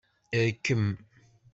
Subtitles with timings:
[0.47, 0.85] Rkem.